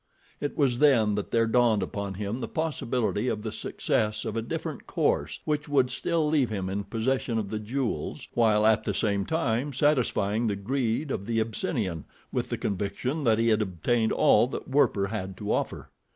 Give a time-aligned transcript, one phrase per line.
[0.39, 4.41] It was then that there dawned upon him the possibility of the success of a
[4.41, 8.95] different course which would still leave him in possession of the jewels, while at the
[8.95, 14.11] same time satisfying the greed of the Abyssinian with the conviction that he had obtained
[14.11, 15.91] all that Werper had to offer.